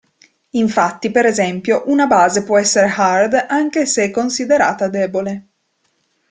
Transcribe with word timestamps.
Infatti, 0.53 1.11
per 1.11 1.27
esempio, 1.27 1.83
una 1.85 2.07
base 2.07 2.43
può 2.43 2.57
essere 2.57 2.87
hard 2.95 3.45
anche 3.47 3.85
se 3.85 4.05
è 4.05 4.09
considerata 4.09 4.87
debole. 4.87 5.47